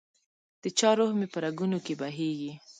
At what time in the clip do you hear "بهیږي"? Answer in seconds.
1.99-2.51